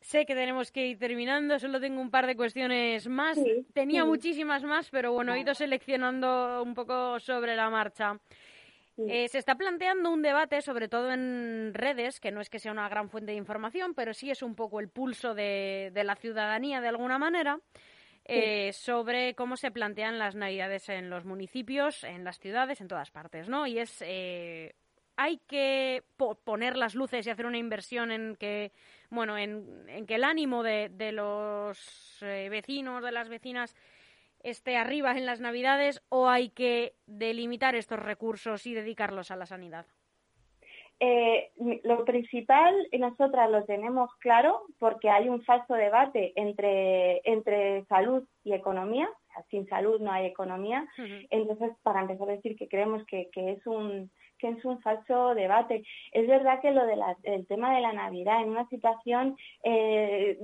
Sé 0.00 0.26
que 0.26 0.34
tenemos 0.34 0.72
que 0.72 0.88
ir 0.88 0.98
terminando, 0.98 1.58
solo 1.58 1.80
tengo 1.80 2.00
un 2.00 2.10
par 2.10 2.26
de 2.26 2.36
cuestiones 2.36 3.08
más. 3.08 3.38
Tenía 3.72 4.04
muchísimas 4.04 4.64
más, 4.64 4.90
pero 4.90 5.12
bueno, 5.12 5.34
he 5.34 5.40
ido 5.40 5.54
seleccionando 5.54 6.62
un 6.62 6.74
poco 6.74 7.20
sobre 7.20 7.54
la 7.54 7.70
marcha. 7.70 8.18
Eh, 9.08 9.28
se 9.28 9.38
está 9.38 9.54
planteando 9.54 10.10
un 10.10 10.20
debate, 10.20 10.60
sobre 10.60 10.88
todo 10.88 11.12
en 11.12 11.72
redes, 11.72 12.20
que 12.20 12.30
no 12.30 12.40
es 12.40 12.50
que 12.50 12.58
sea 12.58 12.72
una 12.72 12.88
gran 12.88 13.08
fuente 13.08 13.32
de 13.32 13.38
información, 13.38 13.94
pero 13.94 14.12
sí 14.12 14.30
es 14.30 14.42
un 14.42 14.54
poco 14.54 14.80
el 14.80 14.88
pulso 14.88 15.34
de, 15.34 15.90
de 15.94 16.04
la 16.04 16.16
ciudadanía 16.16 16.80
de 16.80 16.88
alguna 16.88 17.18
manera, 17.18 17.58
eh, 18.30 18.72
sobre 18.72 19.34
cómo 19.34 19.56
se 19.56 19.70
plantean 19.70 20.18
las 20.18 20.34
navidades 20.34 20.88
en 20.88 21.10
los 21.10 21.24
municipios, 21.24 22.04
en 22.04 22.24
las 22.24 22.38
ciudades, 22.38 22.80
en 22.80 22.88
todas 22.88 23.10
partes, 23.10 23.48
¿no? 23.48 23.66
Y 23.66 23.78
es 23.78 24.02
eh, 24.06 24.74
hay 25.16 25.38
que 25.46 26.02
poner 26.44 26.78
las 26.78 26.94
luces 26.94 27.26
y 27.26 27.30
hacer 27.30 27.44
una 27.44 27.58
inversión 27.58 28.10
en 28.10 28.36
que, 28.36 28.72
bueno, 29.10 29.36
en, 29.36 30.06
que 30.06 30.14
el 30.14 30.24
ánimo 30.24 30.62
de, 30.62 31.12
los 31.12 32.22
eh, 32.22 32.48
vecinos, 32.50 33.02
de 33.02 33.12
las 33.12 33.28
vecinas, 33.28 33.76
esté 34.42 34.78
arriba 34.78 35.12
en 35.12 35.26
las 35.26 35.40
Navidades 35.40 36.00
o 36.08 36.28
hay 36.30 36.48
que 36.48 36.94
delimitar 37.06 37.74
estos 37.74 37.98
recursos 37.98 38.66
y 38.66 38.72
dedicarlos 38.72 39.30
a 39.30 39.36
la 39.36 39.44
sanidad? 39.44 39.86
Eh, 41.02 41.50
lo 41.84 42.04
principal, 42.04 42.74
nosotras 42.98 43.50
lo 43.50 43.64
tenemos 43.64 44.14
claro 44.16 44.60
porque 44.78 45.08
hay 45.08 45.30
un 45.30 45.42
falso 45.44 45.72
debate 45.72 46.34
entre, 46.36 47.22
entre 47.24 47.86
salud 47.86 48.22
y 48.44 48.52
economía. 48.52 49.08
sin 49.50 49.66
salud 49.68 49.98
no 50.00 50.12
hay 50.12 50.26
economía. 50.26 50.86
Entonces, 51.30 51.70
para 51.82 52.02
empezar 52.02 52.28
a 52.28 52.32
decir 52.32 52.54
que 52.56 52.68
creemos 52.68 53.04
que, 53.06 53.30
que, 53.32 53.52
es 53.52 53.66
un 53.66 54.10
que 54.38 54.48
es 54.48 54.64
un 54.64 54.80
falso 54.80 55.34
debate. 55.34 55.84
Es 56.12 56.26
verdad 56.26 56.60
que 56.60 56.70
lo 56.70 56.84
del 56.86 57.46
tema 57.46 57.74
de 57.74 57.80
la 57.80 57.92
Navidad 57.92 58.42
en 58.42 58.50
una 58.50 58.68
situación 58.68 59.36
eh, 59.62 60.38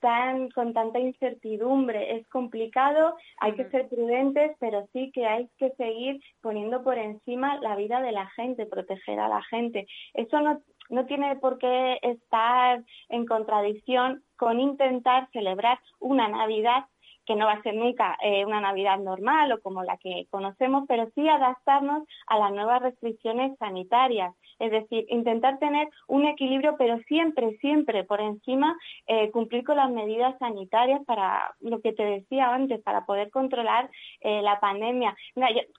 tan, 0.00 0.50
con 0.50 0.72
tanta 0.72 0.98
incertidumbre. 0.98 2.16
Es 2.16 2.28
complicado, 2.28 3.16
hay 3.38 3.52
que 3.54 3.68
ser 3.70 3.88
prudentes, 3.88 4.56
pero 4.60 4.86
sí 4.92 5.10
que 5.12 5.26
hay 5.26 5.48
que 5.58 5.70
seguir 5.72 6.20
poniendo 6.40 6.82
por 6.82 6.98
encima 6.98 7.58
la 7.60 7.76
vida 7.76 8.00
de 8.00 8.12
la 8.12 8.26
gente, 8.30 8.66
proteger 8.66 9.20
a 9.20 9.28
la 9.28 9.42
gente. 9.42 9.86
Eso 10.14 10.40
no, 10.40 10.60
no 10.90 11.06
tiene 11.06 11.36
por 11.36 11.58
qué 11.58 11.98
estar 12.02 12.82
en 13.08 13.26
contradicción 13.26 14.22
con 14.36 14.60
intentar 14.60 15.28
celebrar 15.32 15.78
una 16.00 16.28
Navidad 16.28 16.84
que 17.28 17.36
no 17.36 17.44
va 17.44 17.52
a 17.52 17.62
ser 17.62 17.74
nunca 17.74 18.16
eh, 18.22 18.46
una 18.46 18.62
Navidad 18.62 18.98
normal 18.98 19.52
o 19.52 19.60
como 19.60 19.84
la 19.84 19.98
que 19.98 20.26
conocemos, 20.30 20.84
pero 20.88 21.10
sí 21.14 21.28
adaptarnos 21.28 22.04
a 22.26 22.38
las 22.38 22.52
nuevas 22.52 22.80
restricciones 22.80 23.56
sanitarias. 23.58 24.34
Es 24.58 24.70
decir, 24.70 25.06
intentar 25.08 25.58
tener 25.58 25.88
un 26.06 26.26
equilibrio, 26.26 26.76
pero 26.76 26.98
siempre, 27.06 27.56
siempre 27.58 28.04
por 28.04 28.20
encima 28.20 28.76
eh, 29.06 29.30
cumplir 29.30 29.64
con 29.64 29.76
las 29.76 29.90
medidas 29.90 30.36
sanitarias 30.38 31.04
para 31.04 31.54
lo 31.60 31.80
que 31.80 31.92
te 31.92 32.04
decía 32.04 32.52
antes, 32.52 32.80
para 32.82 33.06
poder 33.06 33.30
controlar 33.30 33.90
eh, 34.20 34.42
la 34.42 34.60
pandemia. 34.60 35.16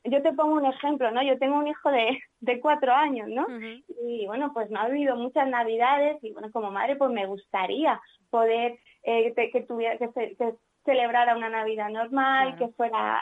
yo, 0.05 0.21
te 0.21 0.33
pongo 0.33 0.55
un 0.55 0.65
ejemplo, 0.65 1.11
¿no? 1.11 1.21
Yo 1.23 1.37
tengo 1.37 1.57
un 1.57 1.67
hijo 1.67 1.91
de, 1.91 2.19
de 2.39 2.59
cuatro 2.59 2.93
años, 2.93 3.27
¿no? 3.29 3.45
Y 4.03 4.25
bueno, 4.27 4.51
pues 4.53 4.69
no 4.69 4.79
ha 4.79 4.83
habido 4.83 5.15
muchas 5.15 5.47
Navidades 5.49 6.23
y 6.23 6.31
bueno, 6.31 6.51
como 6.51 6.71
madre, 6.71 6.95
pues 6.95 7.11
me 7.11 7.25
gustaría 7.25 7.99
poder 8.29 8.77
que, 9.03 9.65
tuviera 9.67 9.97
que, 9.97 10.35
que 10.35 10.53
celebrara 10.85 11.35
una 11.35 11.49
Navidad 11.49 11.89
normal, 11.89 12.55
que 12.57 12.67
fuera, 12.69 13.19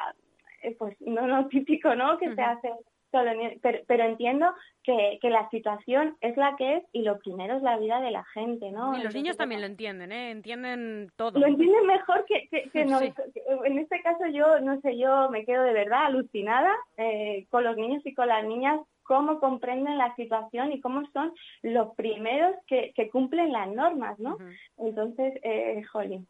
eh, 0.63 0.75
pues, 0.77 0.95
no, 1.01 1.27
no 1.27 1.47
típico, 1.47 1.95
¿no? 1.95 2.17
Que 2.17 2.33
se 2.33 2.41
hace 2.41 2.71
pero, 3.11 3.79
pero, 3.87 4.03
entiendo 4.03 4.53
que, 4.83 5.17
que, 5.21 5.29
la 5.29 5.49
situación 5.49 6.17
es 6.21 6.35
la 6.37 6.55
que 6.57 6.77
es 6.77 6.83
y 6.93 7.01
lo 7.01 7.19
primero 7.19 7.57
es 7.57 7.63
la 7.63 7.77
vida 7.77 8.01
de 8.01 8.11
la 8.11 8.23
gente, 8.25 8.71
¿no? 8.71 8.97
Y 8.97 9.03
los 9.03 9.13
niños 9.13 9.37
también 9.37 9.61
lo 9.61 9.67
entienden, 9.67 10.11
¿eh? 10.11 10.31
Entienden 10.31 11.11
todo. 11.15 11.39
Lo 11.39 11.47
entienden 11.47 11.85
mejor 11.85 12.25
que, 12.25 12.47
que, 12.73 12.81
En 12.81 13.79
este 13.79 14.01
caso 14.01 14.25
yo, 14.27 14.59
no 14.59 14.79
sé, 14.81 14.97
yo 14.97 15.29
me 15.29 15.45
quedo 15.45 15.63
de 15.63 15.73
verdad 15.73 16.05
alucinada 16.05 16.73
eh, 16.97 17.45
con 17.49 17.63
los 17.63 17.77
niños 17.77 18.05
y 18.05 18.13
con 18.13 18.27
las 18.27 18.45
niñas 18.45 18.79
cómo 19.03 19.39
comprenden 19.39 19.97
la 19.97 20.13
situación 20.15 20.73
y 20.73 20.81
cómo 20.81 21.05
son 21.13 21.33
los 21.61 21.95
primeros 21.95 22.55
que, 22.67 22.91
que 22.93 23.09
cumplen 23.09 23.53
las 23.53 23.69
normas, 23.69 24.19
¿no? 24.19 24.37
Entonces, 24.77 25.39
eh, 25.43 25.81
jolín 25.91 26.27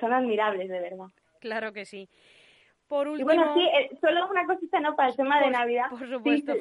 son 0.00 0.12
admirables, 0.12 0.68
de 0.68 0.80
verdad. 0.80 1.06
Claro 1.40 1.72
que 1.72 1.84
sí. 1.84 2.08
Por 2.88 3.08
último... 3.08 3.30
Y 3.30 3.36
bueno, 3.36 3.54
sí, 3.54 3.60
eh, 3.62 3.96
solo 4.00 4.28
una 4.30 4.46
cosita, 4.46 4.80
¿no? 4.80 4.96
Para 4.96 5.10
el 5.10 5.16
tema 5.16 5.40
de 5.40 5.50
Navidad. 5.50 5.90
Por 5.90 6.08
supuesto. 6.08 6.52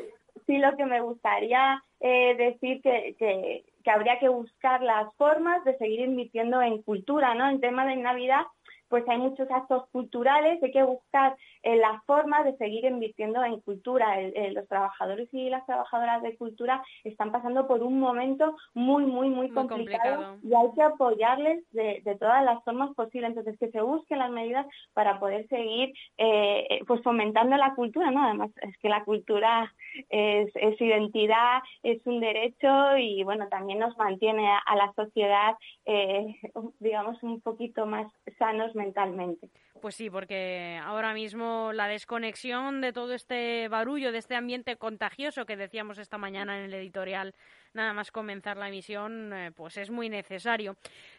Sí, 0.45 0.57
lo 0.57 0.75
que 0.75 0.85
me 0.85 1.01
gustaría 1.01 1.83
eh, 1.99 2.35
decir 2.35 2.81
que, 2.81 3.15
que, 3.17 3.65
que 3.83 3.91
habría 3.91 4.19
que 4.19 4.29
buscar 4.29 4.81
las 4.81 5.13
formas 5.15 5.63
de 5.63 5.77
seguir 5.77 6.01
invirtiendo 6.01 6.61
en 6.61 6.81
cultura, 6.81 7.33
¿no? 7.35 7.49
El 7.49 7.59
tema 7.59 7.85
de 7.85 7.95
Navidad 7.95 8.43
pues 8.89 9.07
hay 9.07 9.17
muchos 9.17 9.49
actos 9.51 9.87
culturales, 9.91 10.61
hay 10.61 10.71
que 10.71 10.83
buscar 10.83 11.35
eh, 11.63 11.75
la 11.77 12.01
forma 12.05 12.43
de 12.43 12.55
seguir 12.57 12.85
invirtiendo 12.85 13.43
en 13.43 13.59
cultura. 13.61 14.19
los 14.51 14.67
trabajadores 14.67 15.27
y 15.33 15.49
las 15.49 15.65
trabajadoras 15.65 16.21
de 16.21 16.37
cultura 16.37 16.83
están 17.03 17.31
pasando 17.31 17.67
por 17.67 17.83
un 17.83 17.99
momento 17.99 18.55
muy, 18.73 19.05
muy, 19.05 19.29
muy, 19.29 19.49
complicado, 19.49 20.37
y 20.43 20.53
hay 20.53 20.71
que 20.75 20.83
apoyarles 20.83 21.63
de, 21.71 22.01
todas 22.19 22.43
las 22.43 22.63
formas 22.63 22.93
posibles. 22.95 23.29
Entonces, 23.29 23.57
que 23.59 23.71
se 23.71 23.81
busquen 23.81 24.19
las 24.19 24.31
medidas 24.31 24.65
para 24.93 25.19
poder 25.19 25.47
seguir 25.47 25.93
eh, 26.17 26.79
pues 26.87 27.01
fomentando 27.03 27.57
la 27.57 27.75
cultura, 27.75 28.11
¿no? 28.11 28.23
Además, 28.23 28.51
es 28.61 28.77
que 28.77 28.89
la 28.89 29.03
cultura 29.03 29.73
es, 30.09 30.49
es 30.55 30.79
identidad, 30.79 31.61
es 31.83 32.05
un 32.05 32.19
derecho 32.19 32.97
y, 32.97 33.23
bueno, 33.23 33.47
también 33.49 33.79
nos 33.79 33.97
mantiene 33.97 34.47
a, 34.47 34.75
la 34.75 34.93
sociedad, 34.93 35.55
eh, 35.85 36.35
digamos, 36.79 37.21
un 37.23 37.41
poquito 37.41 37.85
más 37.85 38.11
sanos 38.37 38.75
mentalmente. 38.77 39.49
Pues 39.81 39.95
sí, 39.95 40.09
porque 40.09 40.79
ahora 40.83 41.13
mismo 41.13 41.71
la 41.73 41.87
desconexión 41.87 42.81
de 42.81 42.93
todo 42.93 43.13
este 43.13 43.67
barullo, 43.67 44.11
de 44.11 44.17
este 44.17 44.35
ambiente 44.35 44.75
contagioso 44.77 45.45
que 45.45 45.57
decíamos 45.57 45.97
esta 45.97 46.17
mañana 46.17 46.57
en 46.57 46.65
el 46.65 46.73
editorial, 46.73 47.35
nada 47.73 47.93
más 47.93 48.11
comenzar 48.11 48.57
la 48.57 48.69
emisión, 48.69 49.33
eh, 49.33 49.51
pues 49.51 49.77
es 49.77 49.89
muy 49.89 50.09
necesario. 50.09 50.75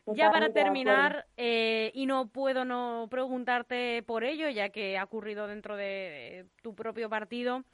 ya 0.07 0.31
para 0.31 0.51
terminar, 0.51 1.27
eh, 1.37 1.91
y 1.95 2.07
no 2.07 2.29
puedo 2.29 2.65
no 2.65 3.07
preguntarte 3.11 4.03
por 4.03 4.25
ello, 4.25 4.49
ya 4.49 4.71
que 4.71 4.99
ha 4.99 5.05
ocurrido 5.05 5.47
dentro 5.47 5.77
de, 5.77 6.47
tu 6.63 6.75
propio 6.75 7.09
partido, 7.09 7.65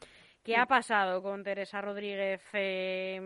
¿qué 0.43 0.57
ha 0.57 0.67
pasado 0.67 1.23
con 1.23 1.43
Teresa 1.45 1.81
Rodríguez? 1.81 2.43
Eh, 2.53 3.21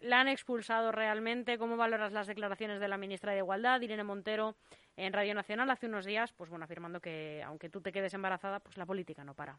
¿La 0.00 0.20
han 0.20 0.28
expulsado 0.28 0.90
realmente? 0.90 1.58
¿Cómo 1.58 1.76
valoras 1.76 2.12
las 2.12 2.26
declaraciones 2.26 2.80
de 2.80 2.88
la 2.88 2.98
ministra 2.98 3.32
de 3.32 3.38
Igualdad, 3.38 3.80
Irene 3.80 4.02
Montero? 4.02 4.56
En 4.96 5.12
Radio 5.12 5.34
Nacional 5.34 5.70
hace 5.70 5.86
unos 5.86 6.04
días, 6.04 6.32
pues 6.32 6.50
bueno, 6.50 6.64
afirmando 6.64 7.00
que 7.00 7.42
aunque 7.44 7.68
tú 7.68 7.80
te 7.80 7.92
quedes 7.92 8.14
embarazada, 8.14 8.60
pues 8.60 8.76
la 8.76 8.86
política 8.86 9.24
no 9.24 9.34
para. 9.34 9.58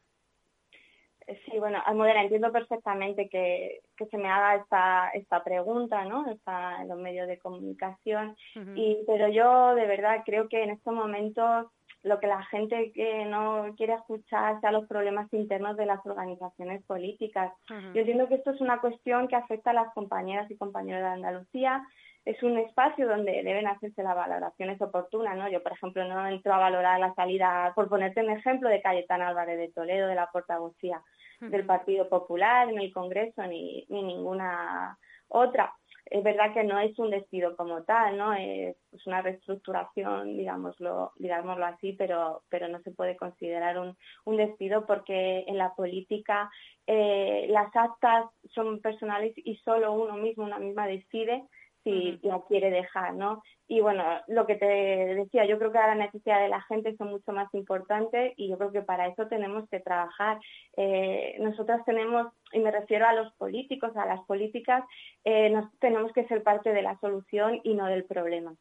Sí, 1.45 1.57
bueno, 1.57 1.81
Almudena, 1.85 2.21
entiendo 2.21 2.51
perfectamente 2.51 3.29
que, 3.29 3.81
que 3.95 4.05
se 4.07 4.17
me 4.17 4.29
haga 4.29 4.55
esta, 4.55 5.09
esta 5.13 5.43
pregunta, 5.43 6.03
¿no? 6.03 6.29
Está 6.29 6.81
en 6.81 6.89
los 6.89 6.99
medios 6.99 7.27
de 7.27 7.39
comunicación, 7.39 8.35
y, 8.75 8.97
pero 9.07 9.29
yo 9.29 9.73
de 9.75 9.87
verdad 9.87 10.23
creo 10.25 10.49
que 10.49 10.63
en 10.63 10.71
estos 10.71 10.93
momentos 10.93 11.67
lo 12.03 12.19
que 12.19 12.27
la 12.27 12.43
gente 12.45 12.91
que 12.91 13.23
no 13.25 13.73
quiere 13.77 13.93
escuchar 13.93 14.59
sea 14.59 14.73
los 14.73 14.85
problemas 14.87 15.31
internos 15.33 15.77
de 15.77 15.85
las 15.85 16.05
organizaciones 16.05 16.83
políticas. 16.83 17.53
Yo 17.69 18.01
entiendo 18.01 18.27
que 18.27 18.35
esto 18.35 18.51
es 18.51 18.59
una 18.59 18.81
cuestión 18.81 19.29
que 19.29 19.37
afecta 19.37 19.71
a 19.71 19.73
las 19.73 19.93
compañeras 19.93 20.51
y 20.51 20.57
compañeros 20.57 21.01
de 21.01 21.07
Andalucía, 21.07 21.81
es 22.25 22.41
un 22.41 22.57
espacio 22.57 23.07
donde 23.07 23.43
deben 23.43 23.67
hacerse 23.67 24.01
las 24.01 24.15
valoraciones 24.15 24.81
oportunas, 24.81 25.37
¿no? 25.37 25.49
Yo, 25.49 25.61
por 25.61 25.73
ejemplo, 25.73 26.05
no 26.05 26.27
entro 26.27 26.53
a 26.53 26.59
valorar 26.59 26.99
la 26.99 27.13
salida, 27.15 27.73
por 27.75 27.89
ponerte 27.89 28.21
un 28.21 28.29
ejemplo, 28.29 28.69
de 28.69 28.81
Cayetana 28.81 29.27
Álvarez 29.27 29.57
de 29.57 29.71
Toledo, 29.71 30.07
de 30.07 30.15
la 30.15 30.29
portavocía 30.31 31.01
del 31.41 31.65
Partido 31.65 32.07
Popular 32.07 32.69
en 32.69 32.79
el 32.79 32.93
Congreso, 32.93 33.45
ni, 33.45 33.85
ni 33.89 34.03
ninguna 34.03 34.97
otra. 35.27 35.73
es 36.05 36.23
verdad 36.23 36.53
que 36.53 36.63
no 36.63 36.79
es 36.79 36.97
un 36.99 37.09
despido 37.09 37.57
como 37.57 37.83
tal, 37.83 38.17
¿no? 38.17 38.33
Es, 38.33 38.77
una 39.05 39.21
reestructuración, 39.21 40.37
digámoslo, 40.37 41.11
digámoslo 41.17 41.65
así, 41.65 41.91
pero, 41.93 42.43
pero 42.47 42.69
no 42.69 42.79
se 42.83 42.91
puede 42.91 43.17
considerar 43.17 43.77
un, 43.77 43.97
un 44.23 44.37
despido 44.37 44.85
porque 44.85 45.43
en 45.47 45.57
la 45.57 45.73
política 45.73 46.49
eh, 46.87 47.47
las 47.49 47.75
actas 47.75 48.27
son 48.53 48.79
personales 48.79 49.33
y 49.35 49.57
solo 49.57 49.91
uno 49.91 50.15
mismo, 50.15 50.45
una 50.45 50.59
misma 50.59 50.87
decide 50.87 51.43
si 51.83 52.19
la 52.21 52.41
quiere 52.47 52.71
dejar, 52.71 53.13
¿no? 53.13 53.43
Y 53.67 53.81
bueno, 53.81 54.03
lo 54.27 54.45
que 54.45 54.55
te 54.55 54.65
decía, 54.65 55.45
yo 55.45 55.57
creo 55.57 55.71
que 55.71 55.77
la 55.77 55.95
necesidad 55.95 56.41
de 56.41 56.49
la 56.49 56.61
gente 56.63 56.95
son 56.97 57.11
mucho 57.11 57.31
más 57.31 57.53
importantes 57.53 58.33
y 58.37 58.49
yo 58.49 58.57
creo 58.57 58.71
que 58.71 58.81
para 58.81 59.07
eso 59.07 59.27
tenemos 59.27 59.67
que 59.69 59.79
trabajar. 59.79 60.39
Eh, 60.77 61.35
nosotras 61.39 61.83
tenemos, 61.85 62.27
y 62.51 62.59
me 62.59 62.71
refiero 62.71 63.05
a 63.07 63.13
los 63.13 63.33
políticos, 63.33 63.95
a 63.95 64.05
las 64.05 64.23
políticas, 64.25 64.83
eh, 65.23 65.49
nos, 65.49 65.71
tenemos 65.79 66.11
que 66.13 66.25
ser 66.27 66.43
parte 66.43 66.73
de 66.73 66.81
la 66.81 66.99
solución 66.99 67.59
y 67.63 67.73
no 67.73 67.87
del 67.87 68.05
problema 68.05 68.55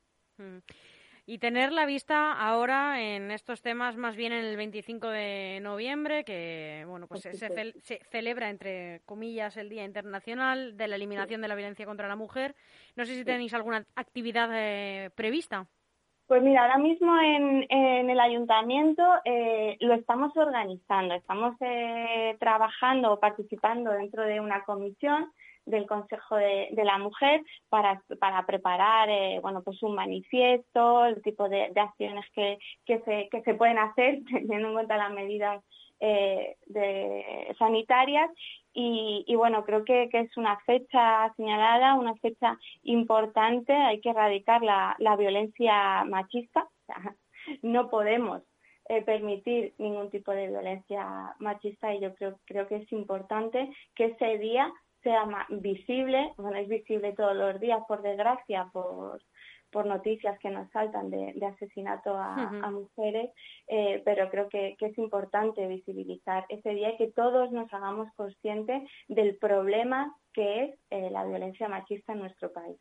y 1.25 1.39
tener 1.39 1.73
la 1.73 1.87
vista 1.87 2.33
ahora 2.33 3.01
en 3.01 3.31
estos 3.31 3.63
temas 3.63 3.97
más 3.97 4.17
bien 4.17 4.33
en 4.33 4.45
el 4.45 4.57
25 4.57 5.09
de 5.09 5.61
noviembre, 5.63 6.25
que 6.25 6.85
bueno 6.89 7.07
pues 7.07 7.23
se, 7.23 7.35
se, 7.35 8.01
celebra 8.11 8.51
entre 8.51 9.03
comillas 9.05 9.57
el 9.57 9.69
Día 9.69 9.85
Internacional 9.85 10.77
de 10.77 10.89
la 10.89 10.97
Eliminación 10.97 11.41
de 11.41 11.49
la 11.49 11.55
Violencia 11.55 11.87
contra 11.87 12.09
la 12.09 12.17
Mujer. 12.17 12.55
No 12.97 13.05
sé 13.05 13.15
si 13.15 13.25
tenéis 13.25 13.55
alguna 13.55 13.85
actividad 13.95 14.51
eh, 14.53 15.11
prevista. 15.15 15.67
Pues 16.27 16.43
mira, 16.43 16.63
ahora 16.63 16.79
mismo 16.79 17.15
en, 17.21 17.67
en 17.69 18.09
el 18.09 18.19
ayuntamiento 18.19 19.03
eh, 19.25 19.77
lo 19.81 19.95
estamos 19.95 20.35
organizando, 20.37 21.15
estamos 21.15 21.55
eh, 21.61 22.37
trabajando 22.41 23.13
o 23.13 23.21
participando 23.21 23.91
dentro 23.91 24.23
de 24.23 24.41
una 24.41 24.65
comisión 24.65 25.31
del 25.67 25.87
Consejo 25.87 26.37
de, 26.37 26.71
la 26.83 26.99
Mujer 26.99 27.43
para, 27.69 28.03
para 28.19 28.45
preparar 28.47 29.09
eh, 29.09 29.39
bueno 29.41 29.63
pues 29.63 29.83
un 29.83 29.95
manifiesto, 29.95 31.05
el 31.05 31.23
tipo 31.23 31.49
de, 31.49 31.73
acciones 31.77 32.25
que, 32.35 32.59
que, 32.85 33.01
se, 33.01 33.29
que 33.31 33.43
se 33.43 33.55
pueden 33.55 33.79
hacer 33.79 34.21
teniendo 34.31 34.69
en 34.69 34.75
cuenta 34.75 34.97
las 34.97 35.13
medidas 35.13 35.63
eh, 36.01 36.57
de, 36.67 37.55
sanitarias. 37.59 38.31
Y, 38.75 39.35
bueno, 39.37 39.65
creo 39.65 39.85
que, 39.85 40.09
que, 40.11 40.21
es 40.21 40.37
una 40.39 40.59
fecha 40.61 41.31
señalada, 41.37 41.95
una 41.95 42.15
fecha 42.17 42.57
importante, 42.83 43.75
hay 43.75 44.01
que 44.01 44.09
erradicar 44.09 44.63
la, 44.63 44.97
la 44.99 45.15
violencia 45.15 46.05
machista, 46.05 46.67
no 47.63 47.91
podemos 47.91 48.43
eh, 48.89 49.03
permitir 49.03 49.75
ningún 49.79 50.11
tipo 50.11 50.33
de 50.33 50.49
violencia 50.49 51.35
machista 51.39 51.95
y 51.95 52.01
yo 52.01 52.15
creo, 52.15 52.39
creo 52.47 52.67
que 52.67 52.77
es 52.77 52.93
importante 52.93 53.71
que 53.95 54.07
ese 54.07 54.39
día 54.39 54.73
sea 55.03 55.25
más 55.27 55.47
visible, 55.49 56.33
bueno, 56.37 56.59
es 56.59 56.69
visible 56.69 57.13
todos 57.13 57.37
los 57.37 57.61
días, 57.61 57.81
por 57.89 58.03
desgracia, 58.03 58.69
por, 58.73 59.21
por 59.73 59.87
noticias 59.87 60.39
que 60.39 60.51
nos 60.51 60.71
saltan 60.71 61.11
de, 61.11 61.35
asesinato 61.45 62.15
a, 62.15 62.71
mujeres, 62.71 63.31
eh, 63.69 64.03
pero 64.05 64.31
creo 64.31 64.49
que, 64.49 64.77
es 64.79 64.99
importante 64.99 65.67
visibilizar 65.67 66.45
ese 66.51 66.71
día 66.71 66.93
y 66.93 66.97
que 66.99 67.11
todos 67.11 67.51
nos 67.51 67.73
hagamos 67.73 68.09
conscientes 68.15 68.83
del 69.09 69.37
problema 69.39 70.15
que 70.35 70.65
es 70.65 70.79
eh, 70.91 71.11
la 71.11 71.25
violencia 71.25 71.69
machista 71.69 72.13
en 72.13 72.21
nuestro 72.21 72.53
país. 72.53 72.77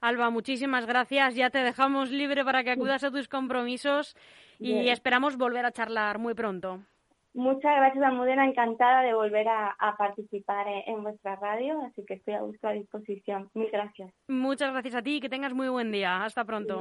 Alba, 0.00 0.30
muchísimas 0.30 0.86
gracias. 0.86 1.34
Ya 1.34 1.50
te 1.50 1.58
dejamos 1.58 2.10
libre 2.10 2.44
para 2.44 2.64
que 2.64 2.70
acudas 2.70 3.04
a 3.04 3.10
tus 3.10 3.28
compromisos 3.28 4.16
y 4.58 4.88
esperamos 4.88 5.36
volver 5.36 5.66
a 5.66 5.72
charlar 5.72 6.18
muy 6.18 6.34
pronto. 6.34 6.80
Muchas 7.32 7.76
gracias, 7.76 8.04
Almudena. 8.04 8.44
Encantada 8.44 9.02
de 9.02 9.14
volver 9.14 9.46
a, 9.48 9.76
participar 9.96 10.66
en, 10.86 11.02
vuestra 11.02 11.36
radio, 11.36 11.80
así 11.86 12.04
que 12.04 12.14
estoy 12.14 12.34
a 12.34 12.42
vuestra 12.42 12.72
disposición. 12.72 13.48
Mil 13.54 13.70
gracias. 13.70 14.12
Muchas 14.28 14.72
gracias 14.72 14.94
a 14.96 15.02
ti 15.02 15.16
y 15.16 15.20
que 15.20 15.28
tengas 15.28 15.54
muy 15.54 15.68
buen 15.68 15.92
día. 15.92 16.24
Hasta 16.24 16.44
pronto. 16.44 16.80